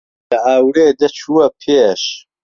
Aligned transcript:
له 0.29 0.37
ئاورێ 0.47 0.87
دهچووه 0.99 1.45
پێش 1.61 2.03